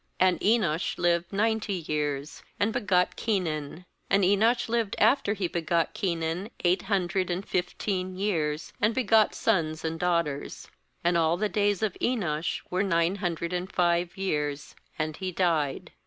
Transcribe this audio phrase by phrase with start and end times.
[0.19, 3.85] 9And Enosh lived ninety years, and begot Kenan.
[4.09, 9.85] 10And Enosh lived after he begot Kenan eight hundred and fifteen years, and begot sons
[9.85, 10.67] and daughters.
[11.03, 15.91] "And all the days of Enosh were nine hundred and five years; and he died.